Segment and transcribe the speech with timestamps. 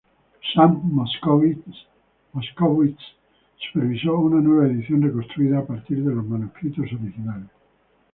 [0.55, 1.61] Sam Moskowitz
[3.63, 7.51] supervisó una nueva edición reconstruida a partir de los manuscritos originales.